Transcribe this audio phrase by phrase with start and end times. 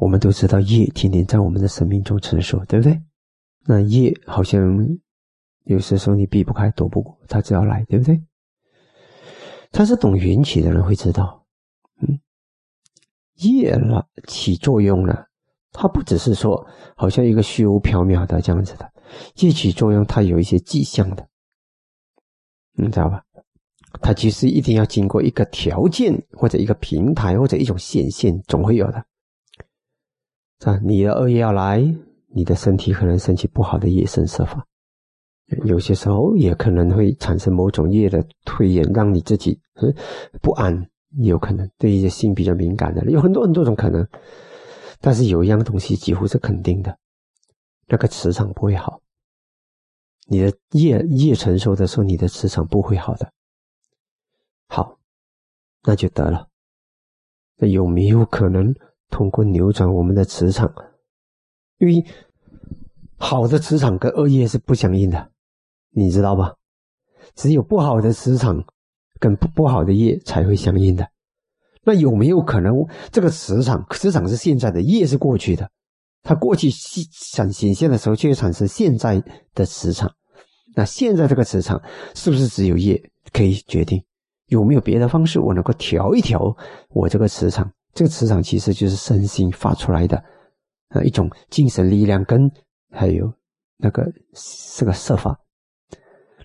[0.00, 2.98] 我们都知道业天天在我们的生命中承受，对不对？
[3.66, 4.62] 那业好像
[5.64, 8.18] 有些时候你避不开、躲不过，它只要来，对不对？
[9.70, 11.44] 他是懂缘起的人会知道，
[12.00, 12.18] 嗯，
[13.34, 15.26] 业了起作用了，
[15.70, 18.90] 它不只是说好像一个虚无缥缈的这样子的，
[19.36, 21.28] 业起作用它有一些迹象的，
[22.72, 23.22] 你知道吧？
[24.00, 29.04] 它其实一定要经过一个条件或者一个平台或者一种显现，总会有的。
[30.64, 31.82] 啊，你的恶业要来，
[32.28, 34.66] 你的身体可能升起不好的业生设法，
[35.64, 39.58] 有些时候也可能会产生某种业的推延，让你自己
[40.42, 40.86] 不安，
[41.22, 44.06] 有可能对一些心比较敏感的，有很多很多种可能。
[45.00, 46.98] 但是有一样东西几乎是肯定的，
[47.86, 49.00] 那个磁场不会好。
[50.26, 53.32] 你的业业成熟的时候，你的磁场不会好的。
[54.68, 54.98] 好，
[55.84, 56.48] 那就得了。
[57.56, 58.74] 那有没有可能？
[59.10, 60.72] 通过扭转我们的磁场，
[61.78, 62.04] 因为
[63.16, 65.30] 好的磁场跟恶业是不相应的，
[65.90, 66.54] 你知道吧？
[67.34, 68.64] 只有不好的磁场
[69.18, 71.08] 跟不不好的业才会相应的。
[71.82, 72.74] 那有没有可能
[73.10, 75.70] 这个磁场磁场是现在的，业是过去的？
[76.22, 79.22] 它过去显显现的时候，却产生现在
[79.54, 80.12] 的磁场。
[80.74, 81.82] 那现在这个磁场
[82.14, 84.04] 是不是只有业可以决定？
[84.46, 86.56] 有没有别的方式，我能够调一调
[86.90, 87.72] 我这个磁场？
[87.92, 90.22] 这个磁场其实就是身心发出来的，
[90.90, 92.50] 呃，一种精神力量跟
[92.90, 93.32] 还有
[93.76, 94.04] 那个
[94.76, 95.38] 这个设法。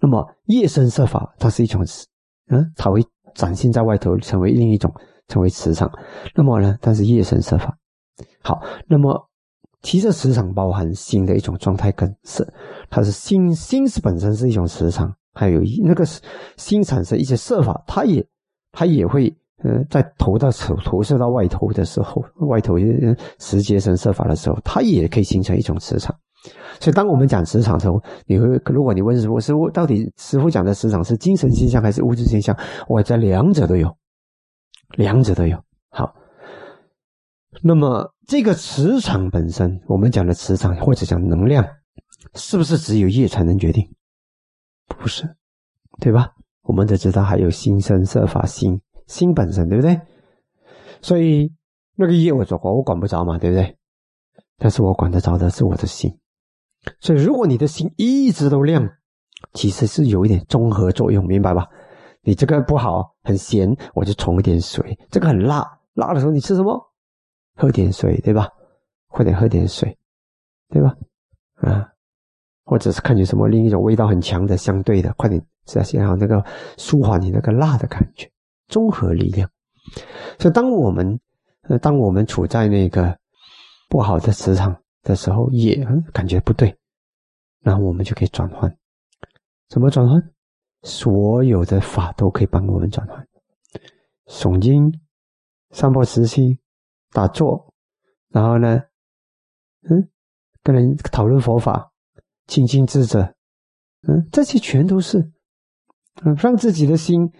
[0.00, 1.84] 那么夜生设法，它是一种，
[2.48, 3.02] 嗯，它会
[3.34, 4.92] 展现在外头，成为另一种，
[5.28, 5.90] 成为磁场。
[6.34, 7.76] 那么呢，但是夜生设法，
[8.42, 9.28] 好，那么
[9.82, 12.46] 其实磁场包含心的一种状态，跟色
[12.90, 16.04] 它是心心是本身是一种磁场，还有那个
[16.56, 18.26] 心产生一些设法，它也
[18.72, 19.34] 它也会。
[19.62, 22.76] 呃，在投到投投射到外头的时候，外头
[23.38, 26.14] 时节生设法的时候，它也可以形成一种磁场。
[26.80, 32.56] 所以，当我们讲磁场的时候，你会如果你问师傅，师傅到底师傅讲的磁场是精神现象还是物质现象？
[32.88, 33.94] 我在两者都有，
[34.96, 35.62] 两者都有。
[35.90, 36.14] 好，
[37.62, 41.62] 那么这个磁场本身，我们讲的磁场或者讲能量，
[42.34, 43.94] 是不是只有业才能决定？
[44.86, 45.36] 不是，
[46.00, 46.30] 对吧？
[46.62, 48.80] 我们都知道还有心生设法心。
[49.10, 50.00] 心本身对不对？
[51.02, 51.52] 所以
[51.96, 53.76] 那个业我做过，我管不着嘛，对不对？
[54.56, 56.16] 但是我管得着的是我的心。
[57.00, 58.88] 所以如果你的心一直都亮，
[59.52, 61.66] 其实是有一点综合作用，明白吧？
[62.22, 66.92] 你这个不好，很咸，我就冲一点水；这个很辣，辣的时候你吃什么？
[67.56, 68.48] 喝点水，对吧？
[69.08, 69.98] 快点喝点水，
[70.68, 70.94] 对吧？
[71.56, 71.88] 啊，
[72.64, 76.44] 或者是看见什么另一种味道很强的相对的，快点吃下去，然后那个
[76.78, 78.30] 舒缓你那个辣的感觉。
[78.70, 79.50] 综合力量，
[80.38, 81.20] 所以当我们
[81.62, 83.18] 呃，当我们处在那个
[83.88, 86.74] 不好的磁场的时候，也感觉不对，
[87.60, 88.74] 然后我们就可以转换。
[89.68, 90.32] 怎么转换？
[90.82, 93.28] 所有的法都可以帮我们转换。
[94.26, 94.90] 诵经、
[95.72, 96.58] 三波慈心、
[97.10, 97.74] 打坐，
[98.28, 98.80] 然后呢，
[99.90, 100.08] 嗯，
[100.62, 101.92] 跟人讨论佛法、
[102.46, 103.34] 亲近智者，
[104.08, 105.30] 嗯，这些全都是。
[106.24, 107.30] 嗯，让自己的心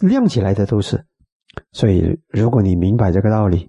[0.00, 1.04] 亮起来的都是，
[1.72, 3.68] 所以如果你明白这个道理，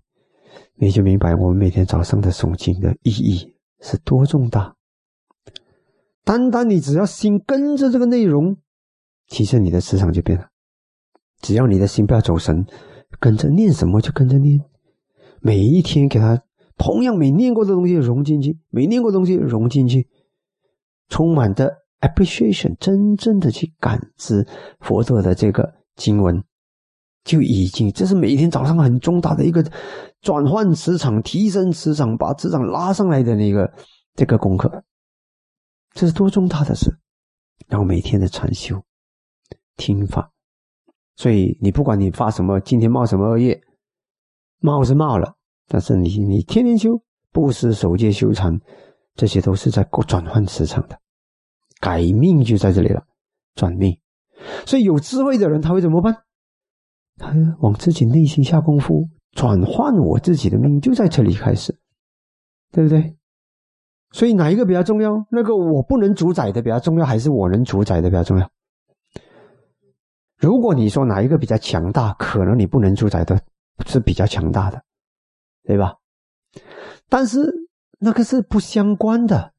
[0.75, 4.75] 你就明白我们每天早上的诵经的意义是多重大。
[6.23, 8.55] 单单你只要心跟着这个内容，
[9.27, 10.47] 其实你的磁场就变了。
[11.41, 12.65] 只要你的心不要走神，
[13.19, 14.61] 跟着念什么就跟着念，
[15.41, 16.41] 每一天给他
[16.77, 20.07] 同样没念过的东西融进去，没念过的东西融进去，
[21.09, 21.82] 充满的。
[22.03, 24.45] Appreciation 真正的去感知
[24.81, 26.43] 佛陀的这个经文，
[27.23, 29.63] 就已经这是每天早上很重大的一个
[30.21, 33.71] 转换磁场、提升磁场、把磁场拉上来的那个
[34.15, 34.83] 这个功课，
[35.91, 36.99] 这是多重大的事。
[37.67, 38.83] 然后每天的禅修、
[39.77, 40.29] 听法，
[41.15, 43.61] 所以你不管你发什么，今天冒什么恶业，
[44.59, 45.35] 冒是冒了，
[45.67, 48.59] 但是你你天天修布施、守戒、修禅，
[49.15, 50.99] 这些都是在转换磁场的。
[51.83, 53.03] 改命就在这里了，
[53.55, 53.99] 转命。
[54.65, 56.15] 所以有智慧的人他会怎么办？
[57.17, 61.77] 他往自己内心下功夫，转换我自己的命，就在这里开始，
[62.71, 63.17] 对不对？
[64.11, 65.11] 所以哪一个比较重要？
[65.29, 68.49] 那个我不能主宰的比较重要，还是我能主宰的比较重要？
[70.37, 73.41] 如果你说哪一个比较强大，可能你不能主宰的
[73.85, 74.81] 是比较强大的，
[75.65, 75.95] 对吧？
[77.09, 77.67] 但是
[77.99, 79.52] 那个是不相关的。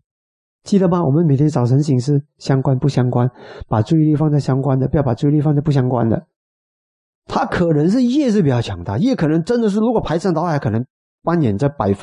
[0.65, 1.05] 记得吗？
[1.05, 3.31] 我们每天早晨醒是相关不相关？
[3.69, 6.27] 把注意力放在相关的，不要把注意力放在不相关的。
[7.27, 10.85] 他可能是业是比较强大，业可能真的是如果排山倒海，可能
[11.23, 11.95] 扮演在百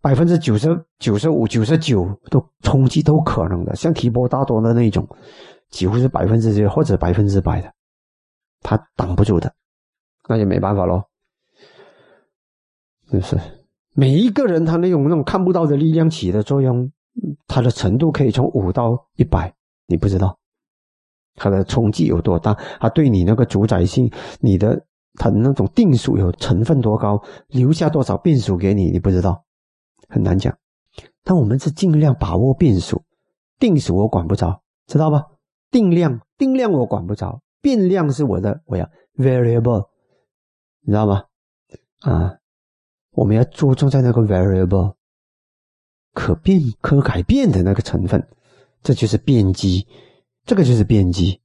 [0.00, 5.08] 百分之九十九十五、九十九都冲击都可能的，像提波大多的那种，
[5.70, 7.72] 几乎是百分之九或者百分之百的，
[8.62, 9.52] 他挡不住的，
[10.28, 11.02] 那也没办法喽。
[13.10, 13.38] 就是
[13.94, 16.90] 每一个人他那种那种看不到的力量起的作用，
[17.46, 19.54] 它的程度可以从五到一百，
[19.86, 20.38] 你不知道。
[21.34, 22.54] 它的冲击有多大？
[22.80, 24.10] 它对你那个主宰性，
[24.40, 29.44] 你的它的那种定数有成分多高，留下多少变数给你，你不知道，
[30.08, 30.56] 很难讲。
[31.22, 33.02] 但我们是尽量把握变数，
[33.58, 35.24] 定数我管不着，知道吧？
[35.70, 39.88] 定量定量我管不着，变量是我的，我要 variable，
[40.80, 41.24] 你知道吗？
[42.00, 42.38] 啊，
[43.10, 44.94] 我们要着重在那个 variable，
[46.16, 48.26] 可变可改变的那个成分，
[48.82, 49.86] 这就是变机。
[50.46, 51.42] 这个就是变机，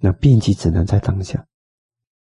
[0.00, 1.44] 那变机只能在当下，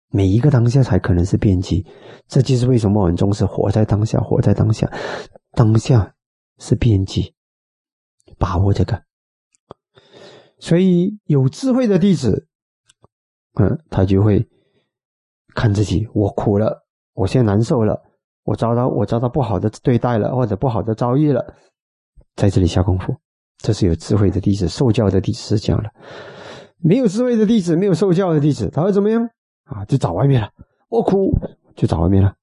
[0.10, 1.86] 每一个当下才可能是变机。
[2.28, 4.90] 这就是为什么我们重视活在当下，活在当下，
[5.52, 6.16] 当下
[6.60, 7.34] 是变机，
[8.38, 9.04] 把握这个。
[10.60, 12.48] 所以有智慧的弟子，
[13.60, 14.48] 嗯，他就会
[15.54, 18.02] 看自己，我苦了，我现在难受了，
[18.44, 21.56] 我遭到我遭到不好的对待了，或者不好的遭遇了，
[22.36, 23.16] 在这里下功夫。
[23.58, 25.90] 这是有智慧的弟子，受教的弟子是这样的。
[26.80, 29.30] 没有智慧的弟子，没有受教的弟子，他会怎么样
[29.64, 29.86] 啊？
[29.86, 30.50] 就找外面了。
[30.90, 31.32] 我苦，
[31.76, 32.34] 就找外面了。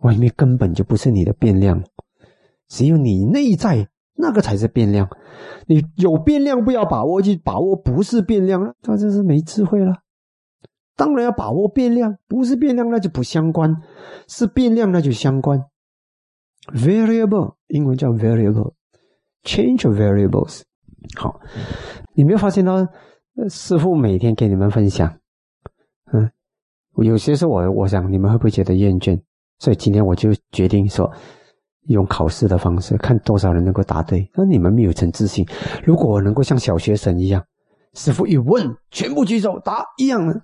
[0.00, 1.82] 外面根本就不是你的变量，
[2.68, 5.08] 只有你内在那个才是变量。
[5.66, 9.94] 你有变量不要把握，去把握不是变量，那就是没智慧了。
[10.94, 13.74] 当然要把握变量，不是变量那就不相关，
[14.28, 15.64] 是变量那就相关。
[16.72, 18.74] Variable，英文叫 variable。
[19.44, 20.62] Change variables，
[21.16, 21.40] 好，
[22.14, 22.86] 你没有发现到
[23.48, 25.18] 师傅每天给你们分享，
[26.12, 26.30] 嗯，
[26.96, 29.18] 有些时候我我想你们会不会觉得厌倦？
[29.58, 31.10] 所以今天我就决定说，
[31.86, 34.28] 用考试的方式，看多少人能够答对。
[34.34, 35.46] 那你们没有成自信。
[35.84, 37.44] 如果我能够像小学生一样，
[37.94, 40.42] 师傅一问，全部举手答一样的，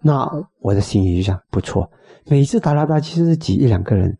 [0.00, 0.28] 那
[0.60, 1.90] 我的心里就想不错。
[2.26, 4.16] 每次答答答，其实是几一两个人，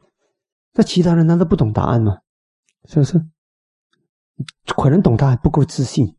[0.75, 2.19] 那其他人难道不懂答案吗？
[2.85, 3.19] 是不是？
[4.77, 6.17] 可能懂他还不够自信。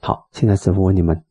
[0.00, 1.24] 好，现在师傅问你们：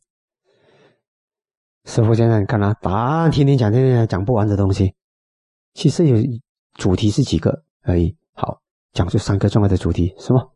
[1.86, 4.96] 师傅现在你看啊，答案天天讲，天天讲，不完的东西。
[5.74, 6.18] 其实有
[6.75, 8.18] 主题是几个而已。
[8.34, 8.62] 好，
[8.94, 10.54] 讲出三个重要的主题，什么？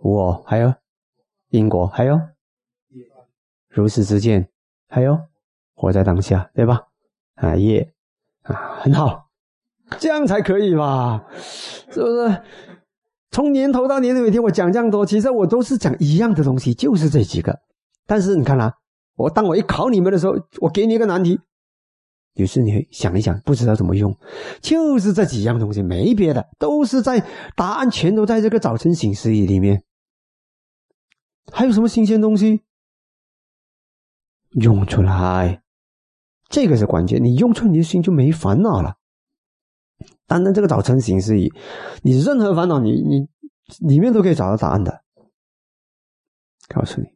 [0.00, 0.72] 我还有
[1.48, 2.20] 因果，还有
[3.68, 4.48] 如此之见，
[4.88, 5.18] 还有
[5.74, 6.86] 活在当下，对吧？
[7.34, 7.92] 啊，耶
[8.42, 9.28] 啊，很好，
[9.98, 11.26] 这样才可以吧？
[11.32, 12.42] 是不是？
[13.30, 17.60] 从年头到年尾，听我讲这样多，其实我都是讲一样的东西，就是这几个。
[18.06, 18.72] 但是你看啊，
[19.16, 21.38] 我当我一考你们的时候，我给你一个难题，
[22.34, 24.16] 于是你想一想，不知道怎么用，
[24.62, 27.22] 就是这几样东西，没别的，都是在
[27.54, 29.82] 答案全都在这个早晨醒时里面。
[31.52, 32.62] 还有什么新鲜东西？
[34.52, 35.62] 用出来，
[36.48, 37.22] 这个是关键。
[37.22, 38.97] 你用出来，你的心就没烦恼了。
[40.26, 41.52] 单单这个早晨醒时已，
[42.02, 43.28] 你任何烦恼，你你
[43.86, 45.02] 里面都可以找到答案的。
[46.68, 47.06] 告诉你，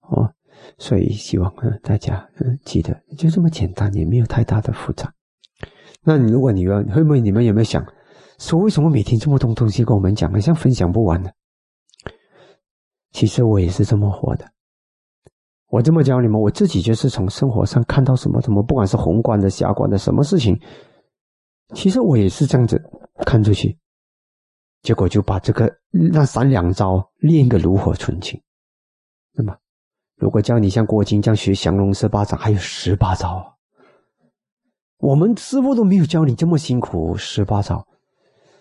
[0.00, 0.34] 哦，
[0.76, 5.14] 所以希望嗯大家嗯记得，就这么简单，也没有太大的复杂。
[6.02, 7.82] 那你如果你问会不会你们有没有想
[8.38, 11.30] 说，为什么每天这么多东西跟我们讲，好像分享不完呢？
[13.12, 14.44] 其实我也是这么活的。
[15.68, 20.60] 我这么教你们，我自己就是从生活上看到什么什么，不管是宏观的、狭观的，什么事情。
[21.74, 22.80] 其实我也是这样子
[23.26, 23.76] 看出去，
[24.82, 28.40] 结果就把这个那三两招练个炉火纯青。
[29.32, 29.54] 那么，
[30.16, 33.56] 如果教你像郭靖这样学降龙十八掌，还有十八招，
[34.98, 37.86] 我们师傅都没有教你这么辛苦十八招，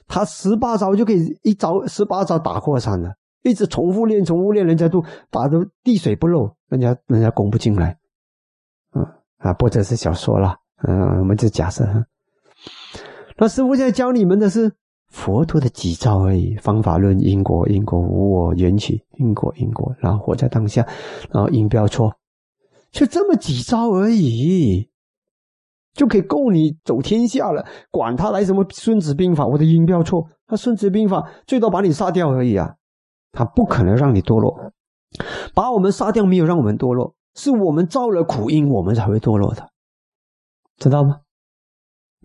[0.07, 7.97] 他十八招就可以一招十八招打过山了，一直重复练，重复练，人家都打的滴水不漏，人家人家攻不进来。
[8.95, 9.05] 嗯
[9.37, 10.55] 啊，或者是小说了，
[10.87, 11.85] 嗯，我们就假设。
[13.37, 14.71] 那师傅现在教你们的是
[15.09, 20.87] 佛陀的几招而已，方法论、因果、因果无我、缘起、因果、因果，然后活在当下，
[21.31, 22.13] 然后因不要错，
[22.91, 24.89] 就这么几招而已，
[25.93, 27.65] 就可以够你走天下了。
[27.91, 32.75] 管他来什么《孙子兵法》，我的因不要错，他《孙子兵法》最多把你杀掉而已啊，
[33.31, 34.71] 他不可能让你堕落。
[35.53, 39.69] 把我们杀掉没有让我们堕落，是我们造了苦因，我们才会堕落的，
[40.77, 41.19] 知道吗？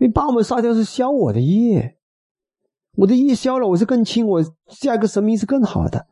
[0.01, 1.97] 你把我们杀掉是消我的业，
[2.97, 6.07] 我的业消了，我是更轻，我下一个生命是更好的。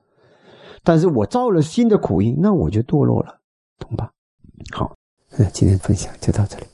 [0.82, 3.40] 但是我造了新的苦因，那我就堕落了，
[3.78, 4.12] 懂吧？
[4.72, 4.94] 好，
[5.36, 6.66] 那今天分享就到这里。